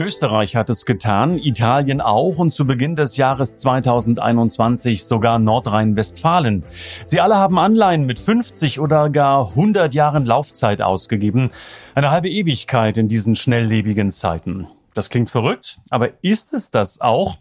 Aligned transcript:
Österreich 0.00 0.56
hat 0.56 0.70
es 0.70 0.86
getan, 0.86 1.38
Italien 1.38 2.00
auch 2.00 2.38
und 2.38 2.54
zu 2.54 2.66
Beginn 2.66 2.96
des 2.96 3.18
Jahres 3.18 3.58
2021 3.58 5.04
sogar 5.04 5.38
Nordrhein-Westfalen. 5.38 6.64
Sie 7.04 7.20
alle 7.20 7.36
haben 7.36 7.58
Anleihen 7.58 8.06
mit 8.06 8.18
50 8.18 8.80
oder 8.80 9.10
gar 9.10 9.50
100 9.50 9.92
Jahren 9.92 10.24
Laufzeit 10.24 10.80
ausgegeben. 10.80 11.50
Eine 11.94 12.10
halbe 12.10 12.30
Ewigkeit 12.30 12.96
in 12.96 13.08
diesen 13.08 13.36
schnelllebigen 13.36 14.10
Zeiten. 14.10 14.68
Das 14.94 15.10
klingt 15.10 15.28
verrückt, 15.28 15.76
aber 15.90 16.08
ist 16.22 16.54
es 16.54 16.70
das 16.70 17.02
auch? 17.02 17.36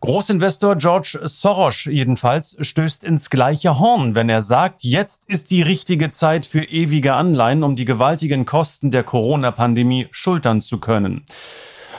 Großinvestor 0.00 0.76
George 0.76 1.18
Soros 1.24 1.86
jedenfalls 1.86 2.58
stößt 2.60 3.04
ins 3.04 3.30
gleiche 3.30 3.78
Horn, 3.78 4.14
wenn 4.14 4.28
er 4.28 4.42
sagt, 4.42 4.84
jetzt 4.84 5.28
ist 5.28 5.50
die 5.50 5.62
richtige 5.62 6.10
Zeit 6.10 6.44
für 6.44 6.62
ewige 6.62 7.14
Anleihen, 7.14 7.64
um 7.64 7.74
die 7.74 7.86
gewaltigen 7.86 8.44
Kosten 8.44 8.90
der 8.90 9.02
Corona-Pandemie 9.02 10.08
schultern 10.10 10.60
zu 10.60 10.78
können. 10.78 11.24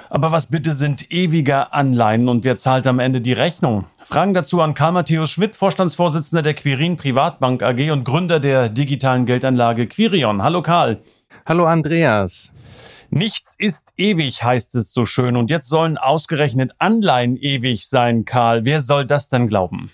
Aber 0.10 0.32
was 0.32 0.48
bitte 0.48 0.72
sind 0.72 1.12
ewige 1.12 1.74
Anleihen 1.74 2.30
und 2.30 2.44
wer 2.44 2.58
zahlt 2.58 2.88
am 2.88 3.00
Ende 3.00 3.22
die 3.22 3.34
Rechnung? 3.34 3.86
Fragen 4.06 4.34
dazu 4.34 4.62
an 4.62 4.74
Karl 4.74 4.92
Matthäus 4.92 5.32
Schmidt, 5.32 5.56
Vorstandsvorsitzender 5.56 6.42
der 6.42 6.54
Quirin 6.54 6.98
Privatbank 6.98 7.64
AG 7.64 7.92
und 7.92 8.04
Gründer 8.04 8.40
der 8.40 8.70
digitalen 8.70 9.26
Geldanlage 9.26 9.88
Quirion. 9.88 10.44
Hallo 10.44 10.62
Karl. 10.62 11.00
Hallo 11.46 11.66
Andreas. 11.66 12.54
Nichts 13.10 13.56
ist 13.58 13.90
ewig, 13.96 14.44
heißt 14.44 14.76
es 14.76 14.92
so 14.92 15.06
schön. 15.06 15.36
Und 15.36 15.50
jetzt 15.52 15.70
sollen 15.70 15.98
ausgerechnet 15.98 16.72
Anleihen 16.80 17.38
ewig 17.38 17.88
sein, 17.88 18.26
Karl. 18.26 18.66
Wer 18.66 18.82
soll 18.82 19.06
das 19.06 19.30
denn 19.30 19.48
glauben? 19.48 19.92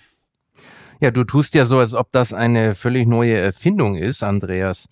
Ja, 1.02 1.10
du 1.10 1.24
tust 1.24 1.54
ja 1.54 1.64
so, 1.64 1.78
als 1.78 1.94
ob 1.94 2.12
das 2.12 2.34
eine 2.34 2.74
völlig 2.74 3.06
neue 3.06 3.36
Erfindung 3.36 3.96
ist, 3.96 4.22
Andreas. 4.22 4.88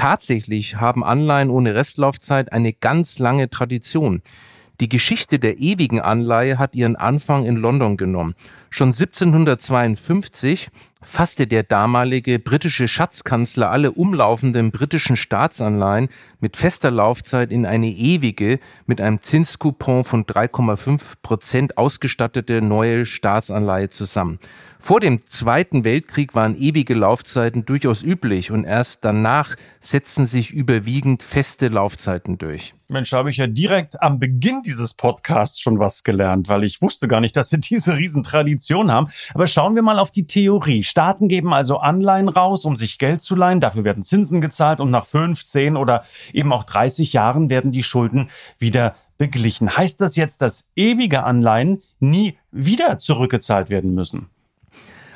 Tatsächlich 0.00 0.76
haben 0.76 1.04
Anleihen 1.04 1.50
ohne 1.50 1.74
Restlaufzeit 1.74 2.54
eine 2.54 2.72
ganz 2.72 3.18
lange 3.18 3.50
Tradition. 3.50 4.22
Die 4.80 4.88
Geschichte 4.88 5.38
der 5.38 5.58
ewigen 5.58 6.00
Anleihe 6.00 6.58
hat 6.58 6.74
ihren 6.74 6.96
Anfang 6.96 7.44
in 7.44 7.56
London 7.56 7.98
genommen. 7.98 8.34
Schon 8.70 8.88
1752 8.88 10.70
fasste 11.02 11.46
der 11.46 11.64
damalige 11.64 12.38
britische 12.38 12.88
Schatzkanzler 12.88 13.70
alle 13.70 13.92
umlaufenden 13.92 14.70
britischen 14.70 15.18
Staatsanleihen 15.18 16.08
mit 16.40 16.56
fester 16.56 16.90
Laufzeit 16.90 17.52
in 17.52 17.66
eine 17.66 17.90
ewige, 17.90 18.58
mit 18.86 19.02
einem 19.02 19.20
Zinscoupon 19.20 20.04
von 20.04 20.24
3,5 20.24 21.16
Prozent 21.20 21.76
ausgestattete 21.76 22.62
neue 22.62 23.04
Staatsanleihe 23.04 23.90
zusammen. 23.90 24.38
Vor 24.82 24.98
dem 24.98 25.20
Zweiten 25.20 25.84
Weltkrieg 25.84 26.34
waren 26.34 26.56
ewige 26.56 26.94
Laufzeiten 26.94 27.66
durchaus 27.66 28.02
üblich 28.02 28.50
und 28.50 28.64
erst 28.64 29.04
danach 29.04 29.54
setzten 29.78 30.24
sich 30.24 30.52
überwiegend 30.52 31.22
feste 31.22 31.68
Laufzeiten 31.68 32.38
durch. 32.38 32.72
Mensch, 32.88 33.12
habe 33.12 33.30
ich 33.30 33.36
ja 33.36 33.46
direkt 33.46 34.02
am 34.02 34.18
Beginn 34.18 34.62
dieses 34.64 34.94
Podcasts 34.94 35.60
schon 35.60 35.78
was 35.78 36.02
gelernt, 36.02 36.48
weil 36.48 36.64
ich 36.64 36.80
wusste 36.80 37.08
gar 37.08 37.20
nicht, 37.20 37.36
dass 37.36 37.50
sie 37.50 37.60
diese 37.60 37.94
Riesentradition 37.94 38.90
haben. 38.90 39.08
Aber 39.34 39.46
schauen 39.46 39.74
wir 39.74 39.82
mal 39.82 39.98
auf 39.98 40.10
die 40.10 40.26
Theorie. 40.26 40.82
Staaten 40.82 41.28
geben 41.28 41.52
also 41.52 41.76
Anleihen 41.76 42.30
raus, 42.30 42.64
um 42.64 42.74
sich 42.74 42.96
Geld 42.96 43.20
zu 43.20 43.36
leihen. 43.36 43.60
Dafür 43.60 43.84
werden 43.84 44.02
Zinsen 44.02 44.40
gezahlt 44.40 44.80
und 44.80 44.90
nach 44.90 45.04
15 45.04 45.76
oder 45.76 46.04
eben 46.32 46.54
auch 46.54 46.64
30 46.64 47.12
Jahren 47.12 47.50
werden 47.50 47.70
die 47.70 47.82
Schulden 47.82 48.30
wieder 48.58 48.94
beglichen. 49.18 49.76
Heißt 49.76 50.00
das 50.00 50.16
jetzt, 50.16 50.40
dass 50.40 50.70
ewige 50.74 51.22
Anleihen 51.22 51.82
nie 51.98 52.38
wieder 52.50 52.96
zurückgezahlt 52.96 53.68
werden 53.68 53.94
müssen? 53.94 54.30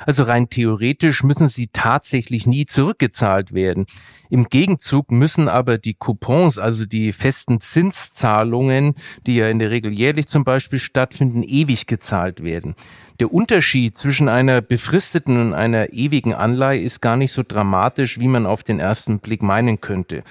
Also 0.05 0.23
rein 0.23 0.49
theoretisch 0.49 1.23
müssen 1.23 1.47
sie 1.47 1.67
tatsächlich 1.71 2.47
nie 2.47 2.65
zurückgezahlt 2.65 3.53
werden. 3.53 3.85
Im 4.29 4.45
Gegenzug 4.45 5.11
müssen 5.11 5.47
aber 5.47 5.77
die 5.77 5.93
Coupons, 5.93 6.57
also 6.57 6.85
die 6.85 7.13
festen 7.13 7.61
Zinszahlungen, 7.61 8.93
die 9.25 9.35
ja 9.35 9.49
in 9.49 9.59
der 9.59 9.71
Regel 9.71 9.93
jährlich 9.93 10.27
zum 10.27 10.43
Beispiel 10.43 10.79
stattfinden, 10.79 11.43
ewig 11.43 11.87
gezahlt 11.87 12.43
werden. 12.43 12.75
Der 13.19 13.33
Unterschied 13.33 13.97
zwischen 13.97 14.27
einer 14.27 14.61
befristeten 14.61 15.39
und 15.39 15.53
einer 15.53 15.93
ewigen 15.93 16.33
Anleihe 16.33 16.81
ist 16.81 17.01
gar 17.01 17.15
nicht 17.15 17.31
so 17.31 17.43
dramatisch, 17.47 18.19
wie 18.19 18.27
man 18.27 18.45
auf 18.45 18.63
den 18.63 18.79
ersten 18.79 19.19
Blick 19.19 19.41
meinen 19.41 19.79
könnte. 19.79 20.23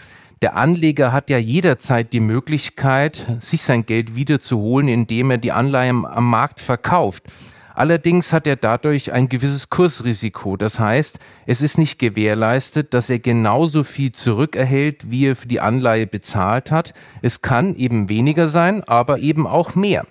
Der 0.43 0.57
Anleger 0.57 1.13
hat 1.13 1.31
ja 1.31 1.39
jederzeit 1.39 2.13
die 2.13 2.21
Möglichkeit, 2.21 3.25
sich 3.39 3.63
sein 3.63 3.87
Geld 3.87 4.15
wiederzuholen, 4.15 4.89
indem 4.89 5.31
er 5.31 5.39
die 5.39 5.53
Anleihe 5.53 5.91
am 5.91 6.29
Markt 6.29 6.61
verkauft. 6.61 7.25
Allerdings 7.75 8.33
hat 8.33 8.47
er 8.47 8.55
dadurch 8.55 9.13
ein 9.13 9.29
gewisses 9.29 9.69
Kursrisiko. 9.69 10.57
Das 10.57 10.79
heißt, 10.79 11.19
es 11.47 11.61
ist 11.61 11.77
nicht 11.77 11.99
gewährleistet, 11.99 12.95
dass 12.95 13.11
er 13.11 13.19
genauso 13.19 13.83
viel 13.83 14.13
zurückerhält, 14.13 15.11
wie 15.11 15.27
er 15.27 15.37
für 15.37 15.49
die 15.49 15.61
Anleihe 15.61 16.07
bezahlt 16.07 16.71
hat. 16.71 16.95
Es 17.21 17.43
kann 17.43 17.75
eben 17.75 18.09
weniger 18.09 18.47
sein, 18.47 18.85
aber 18.85 19.19
eben 19.19 19.47
auch 19.49 19.75
mehr. 19.75 20.07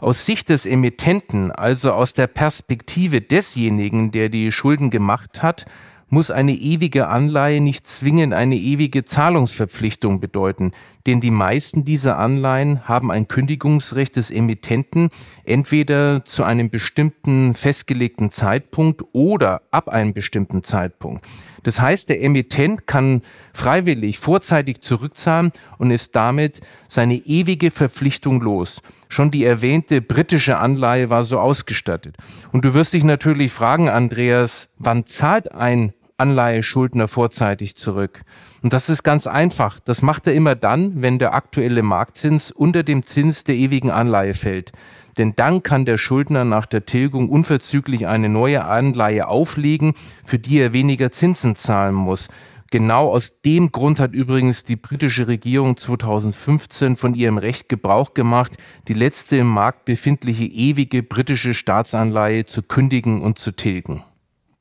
Aus 0.00 0.26
Sicht 0.26 0.48
des 0.48 0.66
Emittenten, 0.66 1.52
also 1.52 1.92
aus 1.92 2.14
der 2.14 2.26
Perspektive 2.26 3.20
desjenigen, 3.20 4.10
der 4.10 4.30
die 4.30 4.50
Schulden 4.50 4.90
gemacht 4.90 5.42
hat, 5.42 5.66
muss 6.12 6.30
eine 6.30 6.52
ewige 6.52 7.08
Anleihe 7.08 7.62
nicht 7.62 7.86
zwingend 7.86 8.34
eine 8.34 8.56
ewige 8.56 9.02
Zahlungsverpflichtung 9.02 10.20
bedeuten, 10.20 10.72
denn 11.06 11.22
die 11.22 11.30
meisten 11.30 11.86
dieser 11.86 12.18
Anleihen 12.18 12.86
haben 12.86 13.10
ein 13.10 13.28
Kündigungsrecht 13.28 14.16
des 14.16 14.30
Emittenten 14.30 15.08
entweder 15.44 16.22
zu 16.22 16.44
einem 16.44 16.68
bestimmten 16.68 17.54
festgelegten 17.54 18.30
Zeitpunkt 18.30 19.02
oder 19.12 19.62
ab 19.70 19.88
einem 19.88 20.12
bestimmten 20.12 20.62
Zeitpunkt. 20.62 21.26
Das 21.62 21.80
heißt, 21.80 22.10
der 22.10 22.22
Emittent 22.22 22.86
kann 22.86 23.22
freiwillig 23.54 24.18
vorzeitig 24.18 24.82
zurückzahlen 24.82 25.50
und 25.78 25.90
ist 25.90 26.14
damit 26.14 26.60
seine 26.88 27.14
ewige 27.14 27.70
Verpflichtung 27.70 28.42
los. 28.42 28.82
Schon 29.08 29.30
die 29.30 29.46
erwähnte 29.46 30.02
britische 30.02 30.58
Anleihe 30.58 31.08
war 31.08 31.24
so 31.24 31.38
ausgestattet. 31.38 32.18
Und 32.52 32.66
du 32.66 32.74
wirst 32.74 32.92
dich 32.92 33.04
natürlich 33.04 33.50
fragen, 33.50 33.88
Andreas, 33.88 34.68
wann 34.76 35.06
zahlt 35.06 35.52
ein 35.52 35.94
Anleiheschuldner 36.22 37.08
vorzeitig 37.08 37.74
zurück. 37.74 38.22
Und 38.62 38.72
das 38.72 38.88
ist 38.88 39.02
ganz 39.02 39.26
einfach. 39.26 39.80
Das 39.80 40.02
macht 40.02 40.28
er 40.28 40.34
immer 40.34 40.54
dann, 40.54 41.02
wenn 41.02 41.18
der 41.18 41.34
aktuelle 41.34 41.82
Marktzins 41.82 42.52
unter 42.52 42.84
dem 42.84 43.02
Zins 43.02 43.42
der 43.42 43.56
ewigen 43.56 43.90
Anleihe 43.90 44.34
fällt. 44.34 44.70
Denn 45.18 45.34
dann 45.34 45.64
kann 45.64 45.84
der 45.84 45.98
Schuldner 45.98 46.44
nach 46.44 46.66
der 46.66 46.86
Tilgung 46.86 47.28
unverzüglich 47.28 48.06
eine 48.06 48.28
neue 48.28 48.64
Anleihe 48.64 49.26
auflegen, 49.26 49.94
für 50.24 50.38
die 50.38 50.60
er 50.60 50.72
weniger 50.72 51.10
Zinsen 51.10 51.56
zahlen 51.56 51.94
muss. 51.94 52.28
Genau 52.70 53.08
aus 53.10 53.42
dem 53.42 53.72
Grund 53.72 54.00
hat 54.00 54.14
übrigens 54.14 54.64
die 54.64 54.76
britische 54.76 55.26
Regierung 55.26 55.76
2015 55.76 56.96
von 56.96 57.14
ihrem 57.14 57.36
Recht 57.36 57.68
Gebrauch 57.68 58.14
gemacht, 58.14 58.56
die 58.88 58.94
letzte 58.94 59.38
im 59.38 59.48
Markt 59.48 59.84
befindliche 59.84 60.44
ewige 60.44 61.02
britische 61.02 61.52
Staatsanleihe 61.52 62.46
zu 62.46 62.62
kündigen 62.62 63.20
und 63.20 63.36
zu 63.36 63.52
tilgen. 63.52 64.04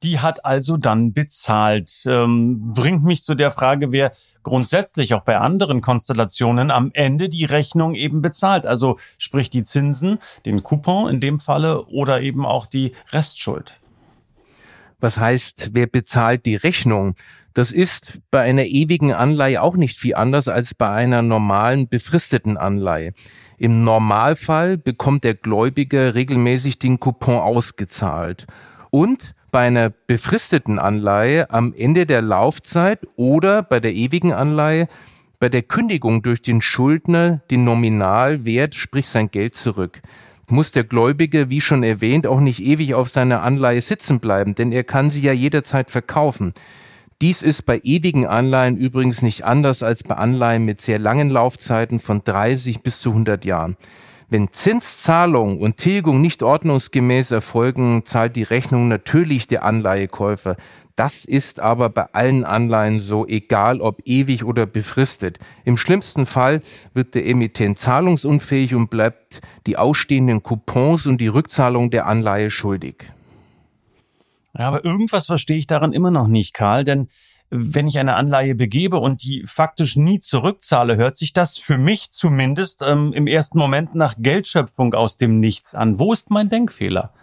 Die 0.03 0.19
hat 0.19 0.45
also 0.45 0.77
dann 0.77 1.13
bezahlt. 1.13 2.03
Ähm, 2.07 2.73
bringt 2.73 3.03
mich 3.03 3.23
zu 3.23 3.35
der 3.35 3.51
Frage, 3.51 3.91
wer 3.91 4.11
grundsätzlich 4.43 5.13
auch 5.13 5.23
bei 5.23 5.37
anderen 5.37 5.81
Konstellationen 5.81 6.71
am 6.71 6.89
Ende 6.93 7.29
die 7.29 7.45
Rechnung 7.45 7.93
eben 7.93 8.21
bezahlt. 8.21 8.65
Also 8.65 8.97
sprich 9.17 9.49
die 9.49 9.63
Zinsen, 9.63 10.19
den 10.45 10.63
Coupon 10.63 11.09
in 11.09 11.21
dem 11.21 11.39
Falle 11.39 11.85
oder 11.85 12.21
eben 12.21 12.45
auch 12.45 12.65
die 12.65 12.93
Restschuld. 13.11 13.79
Was 14.99 15.19
heißt, 15.19 15.71
wer 15.73 15.87
bezahlt 15.87 16.45
die 16.45 16.55
Rechnung? 16.55 17.15
Das 17.53 17.71
ist 17.71 18.19
bei 18.29 18.41
einer 18.41 18.65
ewigen 18.65 19.13
Anleihe 19.13 19.61
auch 19.61 19.75
nicht 19.75 19.97
viel 19.97 20.15
anders 20.15 20.47
als 20.47 20.73
bei 20.73 20.89
einer 20.89 21.21
normalen 21.21 21.89
befristeten 21.89 22.55
Anleihe. 22.55 23.11
Im 23.57 23.83
Normalfall 23.83 24.77
bekommt 24.77 25.23
der 25.23 25.33
Gläubiger 25.33 26.15
regelmäßig 26.15 26.79
den 26.79 26.99
Coupon 26.99 27.35
ausgezahlt. 27.35 28.47
Und 28.89 29.33
bei 29.51 29.67
einer 29.67 29.89
befristeten 29.89 30.79
Anleihe 30.79 31.49
am 31.49 31.73
Ende 31.77 32.05
der 32.05 32.21
Laufzeit 32.21 32.99
oder 33.15 33.61
bei 33.63 33.79
der 33.79 33.93
ewigen 33.93 34.33
Anleihe 34.33 34.87
bei 35.41 35.49
der 35.49 35.63
Kündigung 35.63 36.21
durch 36.21 36.43
den 36.43 36.61
Schuldner 36.61 37.41
den 37.49 37.63
Nominalwert, 37.63 38.75
sprich 38.75 39.07
sein 39.07 39.31
Geld 39.31 39.55
zurück. 39.55 40.01
Muss 40.47 40.71
der 40.71 40.83
Gläubige, 40.83 41.49
wie 41.49 41.61
schon 41.61 41.81
erwähnt, 41.81 42.27
auch 42.27 42.39
nicht 42.39 42.61
ewig 42.61 42.93
auf 42.93 43.09
seiner 43.09 43.41
Anleihe 43.41 43.81
sitzen 43.81 44.19
bleiben, 44.19 44.53
denn 44.53 44.71
er 44.71 44.83
kann 44.83 45.09
sie 45.09 45.21
ja 45.21 45.33
jederzeit 45.33 45.89
verkaufen. 45.89 46.53
Dies 47.21 47.41
ist 47.41 47.65
bei 47.65 47.79
ewigen 47.83 48.27
Anleihen 48.27 48.77
übrigens 48.77 49.23
nicht 49.23 49.43
anders 49.43 49.81
als 49.81 50.03
bei 50.03 50.15
Anleihen 50.15 50.63
mit 50.63 50.79
sehr 50.79 50.99
langen 50.99 51.31
Laufzeiten 51.31 51.99
von 51.99 52.23
30 52.23 52.81
bis 52.81 53.01
zu 53.01 53.09
100 53.09 53.43
Jahren. 53.43 53.77
Wenn 54.31 54.53
Zinszahlung 54.53 55.59
und 55.59 55.75
Tilgung 55.75 56.21
nicht 56.21 56.41
ordnungsgemäß 56.41 57.31
erfolgen, 57.31 58.05
zahlt 58.05 58.37
die 58.37 58.43
Rechnung 58.43 58.87
natürlich 58.87 59.45
der 59.45 59.65
Anleihekäufer. 59.65 60.55
Das 60.95 61.25
ist 61.25 61.59
aber 61.59 61.89
bei 61.89 62.05
allen 62.13 62.45
Anleihen 62.45 63.01
so, 63.01 63.27
egal 63.27 63.81
ob 63.81 63.99
ewig 64.05 64.45
oder 64.45 64.65
befristet. 64.65 65.37
Im 65.65 65.75
schlimmsten 65.75 66.25
Fall 66.25 66.61
wird 66.93 67.13
der 67.13 67.27
Emittent 67.27 67.77
zahlungsunfähig 67.77 68.73
und 68.73 68.89
bleibt 68.89 69.41
die 69.67 69.75
ausstehenden 69.75 70.41
Coupons 70.43 71.07
und 71.07 71.19
die 71.19 71.27
Rückzahlung 71.27 71.91
der 71.91 72.07
Anleihe 72.07 72.49
schuldig. 72.49 73.03
Ja, 74.57 74.69
aber 74.69 74.85
irgendwas 74.85 75.25
verstehe 75.25 75.57
ich 75.57 75.67
daran 75.67 75.91
immer 75.91 76.09
noch 76.09 76.29
nicht, 76.29 76.53
Karl, 76.53 76.85
denn 76.85 77.07
wenn 77.51 77.87
ich 77.87 77.99
eine 77.99 78.15
Anleihe 78.15 78.55
begebe 78.55 78.97
und 78.97 79.23
die 79.23 79.43
faktisch 79.45 79.97
nie 79.97 80.19
zurückzahle, 80.19 80.95
hört 80.95 81.17
sich 81.17 81.33
das 81.33 81.57
für 81.57 81.77
mich 81.77 82.11
zumindest 82.11 82.81
ähm, 82.81 83.11
im 83.13 83.27
ersten 83.27 83.59
Moment 83.59 83.93
nach 83.93 84.15
Geldschöpfung 84.17 84.93
aus 84.93 85.17
dem 85.17 85.39
Nichts 85.39 85.75
an. 85.75 85.99
Wo 85.99 86.13
ist 86.13 86.31
mein 86.31 86.49
Denkfehler? 86.49 87.13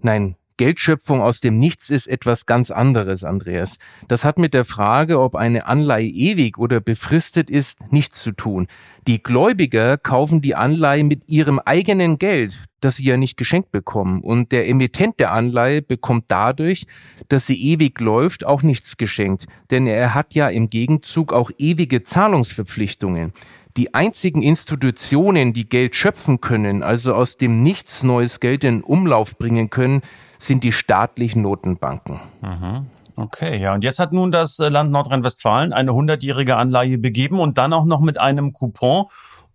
Nein, 0.00 0.36
Geldschöpfung 0.60 1.22
aus 1.22 1.40
dem 1.40 1.56
Nichts 1.56 1.88
ist 1.88 2.06
etwas 2.06 2.44
ganz 2.44 2.70
anderes, 2.70 3.24
Andreas. 3.24 3.78
Das 4.08 4.26
hat 4.26 4.38
mit 4.38 4.52
der 4.52 4.66
Frage, 4.66 5.18
ob 5.18 5.34
eine 5.34 5.66
Anleihe 5.66 6.06
ewig 6.06 6.58
oder 6.58 6.82
befristet 6.82 7.48
ist, 7.48 7.78
nichts 7.90 8.22
zu 8.22 8.32
tun. 8.32 8.66
Die 9.06 9.22
Gläubiger 9.22 9.96
kaufen 9.96 10.42
die 10.42 10.54
Anleihe 10.54 11.02
mit 11.02 11.22
ihrem 11.30 11.60
eigenen 11.60 12.18
Geld, 12.18 12.58
das 12.82 12.96
sie 12.96 13.06
ja 13.06 13.16
nicht 13.16 13.38
geschenkt 13.38 13.72
bekommen. 13.72 14.20
Und 14.20 14.52
der 14.52 14.68
Emittent 14.68 15.18
der 15.18 15.32
Anleihe 15.32 15.80
bekommt 15.80 16.26
dadurch, 16.28 16.84
dass 17.28 17.46
sie 17.46 17.58
ewig 17.58 17.98
läuft, 17.98 18.44
auch 18.44 18.62
nichts 18.62 18.98
geschenkt. 18.98 19.46
Denn 19.70 19.86
er 19.86 20.14
hat 20.14 20.34
ja 20.34 20.50
im 20.50 20.68
Gegenzug 20.68 21.32
auch 21.32 21.50
ewige 21.56 22.02
Zahlungsverpflichtungen. 22.02 23.32
Die 23.80 23.94
einzigen 23.94 24.42
Institutionen, 24.42 25.54
die 25.54 25.66
Geld 25.66 25.96
schöpfen 25.96 26.42
können, 26.42 26.82
also 26.82 27.14
aus 27.14 27.38
dem 27.38 27.62
Nichts 27.62 28.02
neues 28.02 28.38
Geld 28.38 28.62
in 28.62 28.82
Umlauf 28.82 29.38
bringen 29.38 29.70
können, 29.70 30.02
sind 30.38 30.64
die 30.64 30.72
staatlichen 30.72 31.40
Notenbanken. 31.40 32.20
Mhm. 32.42 32.90
Okay, 33.16 33.58
ja. 33.58 33.72
Und 33.72 33.82
jetzt 33.82 33.98
hat 33.98 34.12
nun 34.12 34.32
das 34.32 34.58
äh, 34.58 34.68
Land 34.68 34.90
Nordrhein-Westfalen 34.90 35.72
eine 35.72 35.94
hundertjährige 35.94 36.56
Anleihe 36.56 36.98
begeben 36.98 37.40
und 37.40 37.56
dann 37.56 37.72
auch 37.72 37.86
noch 37.86 38.00
mit 38.00 38.20
einem 38.20 38.52
Coupon 38.52 39.06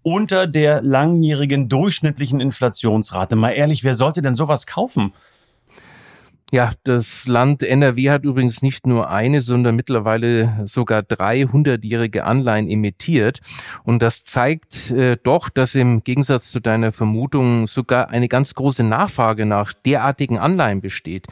unter 0.02 0.48
der 0.48 0.82
langjährigen 0.82 1.70
durchschnittlichen 1.70 2.40
Inflationsrate. 2.40 3.36
Mal 3.36 3.52
ehrlich, 3.52 3.84
wer 3.84 3.94
sollte 3.94 4.24
denn 4.24 4.34
sowas 4.34 4.66
kaufen? 4.66 5.14
Ja, 6.56 6.72
das 6.84 7.28
Land 7.28 7.64
NRW 7.64 8.12
hat 8.12 8.24
übrigens 8.24 8.62
nicht 8.62 8.88
nur 8.88 9.10
eine, 9.10 9.42
sondern 9.42 9.76
mittlerweile 9.76 10.64
sogar 10.64 11.04
drei 11.04 11.44
hundertjährige 11.44 12.24
Anleihen 12.24 12.70
emittiert. 12.70 13.42
Und 13.84 14.02
das 14.02 14.24
zeigt 14.24 14.90
äh, 14.92 15.18
doch, 15.22 15.50
dass 15.50 15.76
im 15.76 16.06
Gegensatz 16.06 16.52
zu 16.52 16.62
deiner 16.62 16.94
Vermutung 16.94 17.68
sogar 17.68 18.10
eine 18.10 18.30
ganz 18.30 18.56
große 18.56 18.86
Nachfrage 18.86 19.46
nach 19.46 19.74
derartigen 19.74 20.38
Anleihen 20.38 20.80
besteht. 20.80 21.28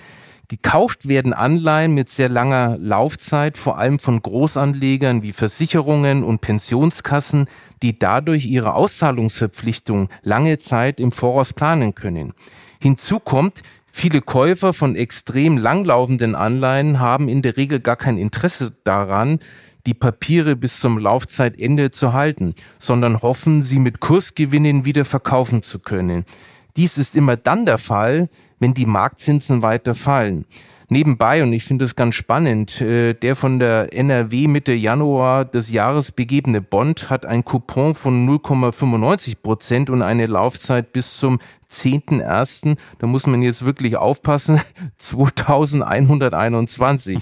Gekauft 0.49 1.07
werden 1.07 1.31
Anleihen 1.31 1.93
mit 1.93 2.09
sehr 2.09 2.27
langer 2.27 2.77
Laufzeit, 2.77 3.57
vor 3.57 3.77
allem 3.77 3.99
von 3.99 4.21
Großanlegern 4.21 5.23
wie 5.23 5.31
Versicherungen 5.31 6.25
und 6.25 6.41
Pensionskassen, 6.41 7.47
die 7.81 7.97
dadurch 7.97 8.45
ihre 8.45 8.73
Auszahlungsverpflichtung 8.73 10.09
lange 10.21 10.57
Zeit 10.57 10.99
im 10.99 11.13
Voraus 11.13 11.53
planen 11.53 11.95
können. 11.95 12.33
Hinzu 12.81 13.21
kommt, 13.21 13.61
Viele 13.95 14.21
Käufer 14.21 14.73
von 14.73 14.95
extrem 14.95 15.59
langlaufenden 15.59 16.33
Anleihen 16.33 16.99
haben 16.99 17.29
in 17.29 17.43
der 17.43 17.55
Regel 17.55 17.79
gar 17.79 17.95
kein 17.95 18.17
Interesse 18.17 18.73
daran, 18.83 19.37
die 19.85 19.93
Papiere 19.93 20.55
bis 20.55 20.79
zum 20.79 20.97
Laufzeitende 20.97 21.91
zu 21.91 22.11
halten, 22.11 22.55
sondern 22.79 23.21
hoffen, 23.21 23.61
sie 23.61 23.77
mit 23.77 23.99
Kursgewinnen 23.99 24.83
wieder 24.83 25.05
verkaufen 25.05 25.61
zu 25.61 25.77
können. 25.77 26.25
Dies 26.75 26.97
ist 26.97 27.15
immer 27.15 27.37
dann 27.37 27.67
der 27.67 27.77
Fall, 27.77 28.29
wenn 28.59 28.73
die 28.73 28.87
Marktzinsen 28.87 29.61
weiter 29.61 29.93
fallen. 29.93 30.45
Nebenbei, 30.89 31.43
und 31.43 31.53
ich 31.53 31.63
finde 31.63 31.85
es 31.85 31.95
ganz 31.95 32.15
spannend, 32.15 32.81
äh, 32.81 33.13
der 33.13 33.35
von 33.35 33.59
der 33.59 33.93
NRW 33.93 34.47
Mitte 34.47 34.73
Januar 34.73 35.45
des 35.45 35.71
Jahres 35.71 36.11
begebene 36.11 36.61
Bond 36.61 37.09
hat 37.09 37.25
ein 37.25 37.45
Coupon 37.45 37.93
von 37.95 38.27
0,95 38.27 39.35
Prozent 39.41 39.89
und 39.89 40.01
eine 40.01 40.25
Laufzeit 40.25 40.93
bis 40.93 41.17
zum 41.17 41.39
10.01., 41.73 42.77
da 42.99 43.07
muss 43.07 43.27
man 43.27 43.41
jetzt 43.41 43.65
wirklich 43.65 43.97
aufpassen, 43.97 44.61
2121. 44.97 47.21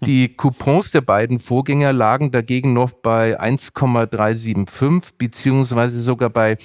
Die 0.00 0.34
Coupons 0.34 0.90
der 0.90 1.02
beiden 1.02 1.38
Vorgänger 1.38 1.92
lagen 1.92 2.32
dagegen 2.32 2.72
noch 2.72 2.92
bei 2.92 3.38
1,375 3.38 5.18
beziehungsweise 5.18 6.00
sogar 6.00 6.30
bei 6.30 6.56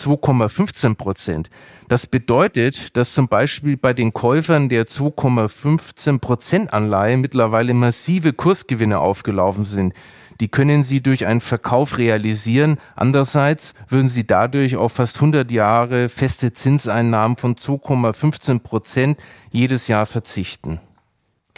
2,15 0.00 0.94
Prozent. 0.94 1.50
Das 1.88 2.06
bedeutet, 2.06 2.96
dass 2.96 3.14
zum 3.14 3.28
Beispiel 3.28 3.76
bei 3.76 3.92
den 3.92 4.12
Käufern 4.12 4.68
der 4.68 4.86
2,15 4.86 6.18
Prozent 6.18 6.72
Anleihe 6.72 7.16
mittlerweile 7.16 7.74
massive 7.74 8.32
Kursgewinne 8.32 8.98
aufgelaufen 8.98 9.64
sind. 9.64 9.94
Die 10.40 10.48
können 10.48 10.82
sie 10.84 11.02
durch 11.02 11.26
einen 11.26 11.42
Verkauf 11.42 11.98
realisieren. 11.98 12.78
Andererseits 12.96 13.74
würden 13.88 14.08
sie 14.08 14.26
dadurch 14.26 14.76
auf 14.76 14.94
fast 14.94 15.16
100 15.16 15.50
Jahre 15.52 16.08
feste 16.08 16.52
Zinseinnahmen 16.52 17.36
von 17.36 17.56
2,15 17.56 18.60
Prozent 18.60 19.20
jedes 19.50 19.86
Jahr 19.88 20.06
verzichten. 20.06 20.80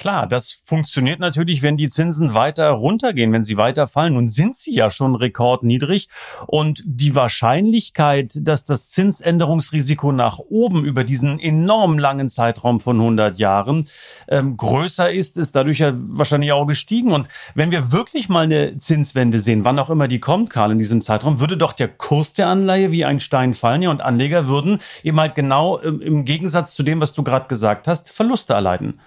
Klar, 0.03 0.27
das 0.27 0.63
funktioniert 0.65 1.21
natürlich, 1.21 1.63
wenn 1.63 1.77
die 1.77 1.89
Zinsen 1.89 2.35
weiter 2.35 2.71
runtergehen, 2.71 3.33
wenn 3.33 3.45
sie 3.45 3.57
weiter 3.57 3.87
fallen. 3.87 4.15
Nun 4.15 4.27
sind 4.27 4.57
sie 4.57 4.75
ja 4.75 4.91
schon 4.91 5.15
rekordniedrig. 5.15 6.09
Und 6.49 6.83
die 6.85 7.15
Wahrscheinlichkeit, 7.15 8.33
dass 8.43 8.65
das 8.65 8.89
Zinsänderungsrisiko 8.89 10.11
nach 10.11 10.41
oben 10.41 10.85
über 10.85 11.05
diesen 11.05 11.39
enorm 11.39 12.01
langen 12.01 12.29
Zeitraum 12.29 12.81
von 12.81 12.99
100 12.99 13.39
Jahren 13.39 13.87
ähm, 14.27 14.57
größer 14.57 15.13
ist, 15.13 15.37
ist 15.37 15.55
dadurch 15.55 15.79
ja 15.79 15.93
wahrscheinlich 15.95 16.51
auch 16.51 16.67
gestiegen. 16.67 17.13
Und 17.13 17.29
wenn 17.55 17.71
wir 17.71 17.93
wirklich 17.93 18.29
mal 18.29 18.43
eine 18.43 18.77
Zinswende 18.79 19.39
sehen, 19.39 19.65
wann 19.65 19.79
auch 19.79 19.89
immer 19.89 20.09
die 20.09 20.19
kommt, 20.19 20.51
Karl, 20.51 20.73
in 20.73 20.81
diesem 20.81 21.01
Zeitraum, 21.01 21.39
würde 21.39 21.57
doch 21.57 21.75
der 21.75 21.87
Kurs 21.87 22.33
der 22.33 22.49
Anleihe 22.49 22.91
wie 22.91 23.05
ein 23.05 23.21
Stein 23.21 23.55
fallen. 23.55 23.83
Ja, 23.83 23.91
und 23.91 24.01
Anleger 24.01 24.49
würden 24.49 24.81
eben 25.05 25.21
halt 25.21 25.37
genau 25.37 25.79
im 25.79 26.25
Gegensatz 26.25 26.75
zu 26.75 26.83
dem, 26.83 26.99
was 26.99 27.13
du 27.13 27.23
gerade 27.23 27.47
gesagt 27.47 27.87
hast, 27.87 28.11
Verluste 28.11 28.55
erleiden. 28.55 28.99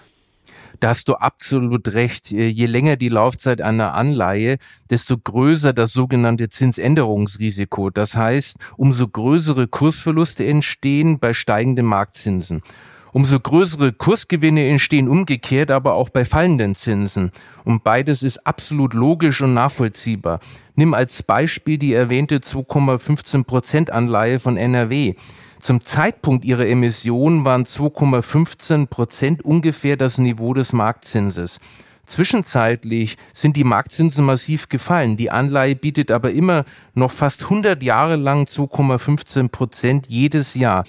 Da 0.80 0.90
hast 0.90 1.08
du 1.08 1.16
absolut 1.16 1.90
recht. 1.90 2.32
Je 2.32 2.66
länger 2.66 2.96
die 2.96 3.10
Laufzeit 3.10 3.62
einer 3.62 3.94
Anleihe, 3.94 4.58
desto 4.90 5.18
größer 5.18 5.74
das 5.74 5.94
sogenannte 5.94 6.50
Zinsänderungsrisiko. 6.50 7.90
Das 7.90 8.16
heißt, 8.16 8.58
umso 8.78 9.08
größere 9.08 9.68
Kursverluste 9.68 10.46
entstehen 10.46 11.20
bei 11.20 11.34
steigenden 11.34 11.86
Marktzinsen. 11.86 12.62
Umso 13.16 13.40
größere 13.40 13.94
Kursgewinne 13.94 14.68
entstehen 14.68 15.08
umgekehrt 15.08 15.72
aber 15.72 15.94
auch 15.94 16.10
bei 16.10 16.26
fallenden 16.26 16.76
Zinsen. 16.76 17.32
Und 17.64 17.86
beides 17.86 18.24
ist 18.24 18.46
absolut 18.46 18.94
logisch 18.94 19.40
und 19.40 19.54
nachvollziehbar. 19.54 20.42
Nimm 20.76 20.94
als 20.94 21.24
Beispiel 21.24 21.78
die 21.78 21.94
erwähnte 21.94 22.40
2,15 22.40 23.46
Prozent 23.46 23.90
Anleihe 23.90 24.42
von 24.42 24.58
NRW. 24.58 25.14
Zum 25.66 25.84
Zeitpunkt 25.84 26.46
ihrer 26.46 26.68
Emission 26.68 27.44
waren 27.44 27.64
2,15 27.64 28.86
Prozent 28.86 29.44
ungefähr 29.44 29.98
das 29.98 30.20
Niveau 30.20 30.54
des 30.54 30.74
Marktzinses. 30.74 31.60
Zwischenzeitlich 32.06 33.18
sind 33.34 33.58
die 33.58 33.64
Marktzinsen 33.64 34.28
massiv 34.28 34.70
gefallen. 34.70 35.18
Die 35.18 35.32
Anleihe 35.32 35.76
bietet 35.76 36.12
aber 36.12 36.30
immer 36.30 36.66
noch 36.94 37.10
fast 37.10 37.46
100 37.46 37.82
Jahre 37.82 38.16
lang 38.16 38.44
2,15 38.44 39.50
Prozent 39.50 40.06
jedes 40.08 40.54
Jahr. 40.54 40.84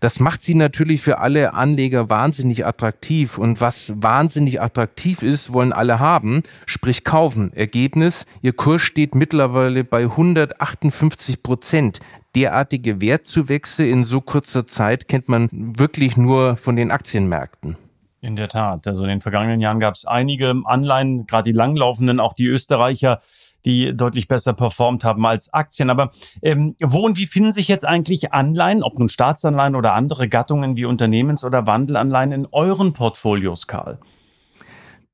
Das 0.00 0.20
macht 0.20 0.44
sie 0.44 0.54
natürlich 0.54 1.00
für 1.00 1.18
alle 1.18 1.54
Anleger 1.54 2.08
wahnsinnig 2.08 2.64
attraktiv. 2.64 3.36
Und 3.36 3.60
was 3.60 3.92
wahnsinnig 3.96 4.60
attraktiv 4.60 5.22
ist, 5.22 5.52
wollen 5.52 5.72
alle 5.72 5.98
haben, 5.98 6.44
sprich 6.66 7.02
kaufen. 7.02 7.52
Ergebnis, 7.52 8.24
ihr 8.40 8.52
Kurs 8.52 8.82
steht 8.82 9.16
mittlerweile 9.16 9.82
bei 9.82 10.02
158 10.02 11.42
Prozent. 11.42 11.98
Derartige 12.34 13.00
Wertzuwächse 13.00 13.84
in 13.84 14.04
so 14.04 14.20
kurzer 14.20 14.66
Zeit 14.66 15.08
kennt 15.08 15.28
man 15.28 15.48
wirklich 15.78 16.16
nur 16.16 16.56
von 16.56 16.76
den 16.76 16.90
Aktienmärkten. 16.90 17.76
In 18.20 18.36
der 18.36 18.48
Tat. 18.48 18.86
Also 18.86 19.04
in 19.04 19.10
den 19.10 19.20
vergangenen 19.20 19.60
Jahren 19.60 19.80
gab 19.80 19.94
es 19.94 20.04
einige 20.04 20.54
Anleihen, 20.64 21.26
gerade 21.26 21.50
die 21.50 21.56
langlaufenden, 21.56 22.20
auch 22.20 22.34
die 22.34 22.46
Österreicher, 22.46 23.20
die 23.64 23.96
deutlich 23.96 24.28
besser 24.28 24.52
performt 24.52 25.04
haben 25.04 25.24
als 25.24 25.52
Aktien. 25.52 25.88
Aber 25.88 26.10
ähm, 26.42 26.74
wo 26.82 27.00
und 27.00 27.16
wie 27.16 27.26
finden 27.26 27.52
sich 27.52 27.68
jetzt 27.68 27.86
eigentlich 27.86 28.32
Anleihen, 28.32 28.82
ob 28.82 28.98
nun 28.98 29.08
Staatsanleihen 29.08 29.76
oder 29.76 29.94
andere 29.94 30.28
Gattungen 30.28 30.76
wie 30.76 30.84
Unternehmens- 30.84 31.44
oder 31.44 31.66
Wandelanleihen 31.66 32.32
in 32.32 32.48
euren 32.50 32.92
Portfolios, 32.92 33.66
Karl? 33.66 33.98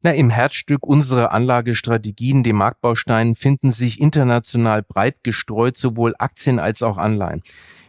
Na, 0.06 0.12
im 0.12 0.28
Herzstück 0.28 0.86
unserer 0.86 1.32
Anlagestrategien, 1.32 2.42
dem 2.42 2.56
Marktbaustein, 2.56 3.34
finden 3.34 3.72
sich 3.72 4.02
international 4.02 4.82
breit 4.82 5.24
gestreut 5.24 5.78
sowohl 5.78 6.14
Aktien 6.18 6.58
als 6.58 6.82
auch 6.82 6.98
Anleihen. 6.98 7.40